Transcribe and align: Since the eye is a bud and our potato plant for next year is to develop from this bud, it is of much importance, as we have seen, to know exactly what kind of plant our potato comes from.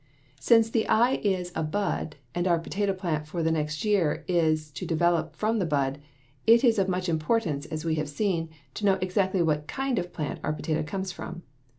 Since 0.39 0.71
the 0.71 0.87
eye 0.89 1.21
is 1.23 1.51
a 1.53 1.61
bud 1.61 2.15
and 2.33 2.47
our 2.47 2.57
potato 2.57 2.91
plant 2.91 3.27
for 3.27 3.43
next 3.43 3.85
year 3.85 4.25
is 4.27 4.71
to 4.71 4.83
develop 4.83 5.35
from 5.35 5.59
this 5.59 5.69
bud, 5.69 5.99
it 6.47 6.63
is 6.63 6.79
of 6.79 6.89
much 6.89 7.07
importance, 7.07 7.67
as 7.67 7.85
we 7.85 7.93
have 8.01 8.09
seen, 8.09 8.49
to 8.73 8.85
know 8.87 8.97
exactly 8.99 9.43
what 9.43 9.67
kind 9.67 9.99
of 9.99 10.11
plant 10.11 10.39
our 10.43 10.53
potato 10.53 10.81
comes 10.81 11.11
from. 11.11 11.43